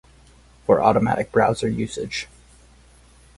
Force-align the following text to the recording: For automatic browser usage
For 0.65 0.81
automatic 0.81 1.31
browser 1.31 1.67
usage 1.69 2.27